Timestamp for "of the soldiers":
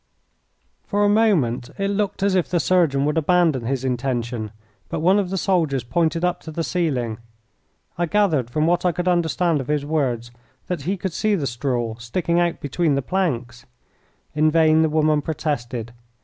5.19-5.83